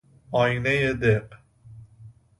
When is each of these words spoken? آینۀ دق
آینۀ 0.39 0.75
دق 1.01 1.27